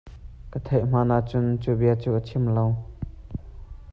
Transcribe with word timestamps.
Ka 0.51 0.59
theih 0.65 0.85
hngan 0.89 1.09
ahcun 1.17 1.45
cu 1.61 1.71
bia 1.79 1.95
cu 2.01 2.09
a 2.19 2.21
chim 2.27 2.45
lo. 2.55 2.65